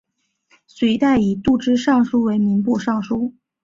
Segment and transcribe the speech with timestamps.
[0.65, 3.35] 隋代以度支尚书为民部尚书。